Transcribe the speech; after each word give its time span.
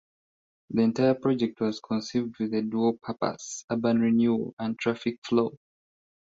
The 0.71 0.81
entire 0.81 1.13
project 1.13 1.59
was 1.61 1.79
conceived 1.79 2.39
with 2.39 2.55
a 2.55 2.63
dual 2.63 2.93
purpose: 2.93 3.65
urban 3.69 3.99
renewal 4.01 4.55
and 4.57 4.75
traffic 4.79 5.19
flow. 5.23 5.59